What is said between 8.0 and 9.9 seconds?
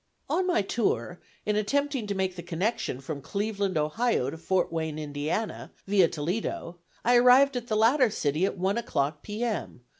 city at one o'clock, P.M.